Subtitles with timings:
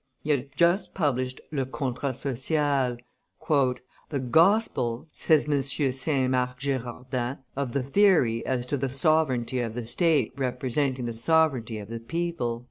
[0.23, 2.97] He had just published Le Contrat Social,
[4.09, 5.61] "The Gospel,"; says M.
[5.61, 11.13] Saint Marc Girardin, "of the theory as to the sovereignty of the state representing the
[11.13, 12.59] sovereignty of the people."